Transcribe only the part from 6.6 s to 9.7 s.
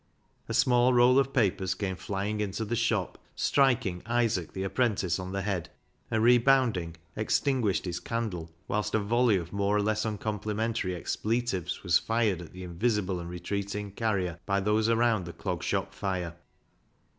ing, extinguished his candle, whilst a volley of